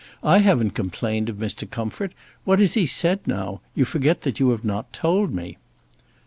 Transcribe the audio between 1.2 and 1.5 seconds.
of